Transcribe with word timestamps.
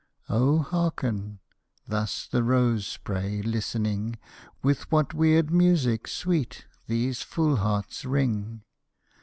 "O 0.29 0.57
hearken!" 0.57 1.37
thus 1.87 2.25
the 2.25 2.41
rose 2.41 2.87
spray, 2.87 3.43
listening, 3.43 4.17
"With 4.63 4.91
what 4.91 5.13
weird 5.13 5.51
music 5.51 6.07
sweet 6.07 6.65
these 6.87 7.21
full 7.21 7.57
hearts 7.57 8.03
ring! 8.03 8.63